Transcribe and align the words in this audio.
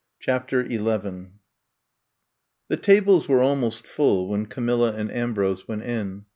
CHAPTER 0.19 0.67
XI 0.67 0.77
THE 2.69 2.77
tables 2.81 3.29
were 3.29 3.41
almost 3.43 3.85
full 3.85 4.29
when 4.29 4.47
Ca 4.47 4.59
milla 4.61 4.93
and 4.95 5.11
Ambrose 5.13 5.67
went 5.67 5.83
in. 5.83 6.25